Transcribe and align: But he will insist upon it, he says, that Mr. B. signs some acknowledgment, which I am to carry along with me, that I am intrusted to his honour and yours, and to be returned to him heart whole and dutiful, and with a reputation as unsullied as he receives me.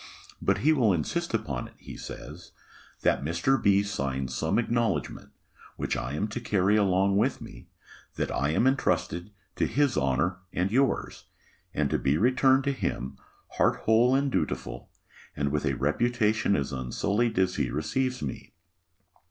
But 0.41 0.57
he 0.65 0.73
will 0.73 0.93
insist 0.93 1.31
upon 1.31 1.67
it, 1.67 1.75
he 1.77 1.95
says, 1.95 2.53
that 3.01 3.21
Mr. 3.23 3.61
B. 3.61 3.83
signs 3.83 4.33
some 4.33 4.57
acknowledgment, 4.57 5.29
which 5.77 5.95
I 5.95 6.13
am 6.13 6.27
to 6.29 6.39
carry 6.41 6.75
along 6.75 7.17
with 7.17 7.39
me, 7.39 7.67
that 8.15 8.31
I 8.31 8.49
am 8.49 8.65
intrusted 8.65 9.29
to 9.57 9.67
his 9.67 9.99
honour 9.99 10.37
and 10.51 10.71
yours, 10.71 11.25
and 11.71 11.87
to 11.91 11.99
be 11.99 12.17
returned 12.17 12.63
to 12.63 12.71
him 12.71 13.17
heart 13.57 13.81
whole 13.81 14.15
and 14.15 14.31
dutiful, 14.31 14.89
and 15.35 15.51
with 15.51 15.67
a 15.67 15.75
reputation 15.75 16.55
as 16.55 16.71
unsullied 16.73 17.37
as 17.37 17.57
he 17.57 17.69
receives 17.69 18.23
me. 18.23 18.53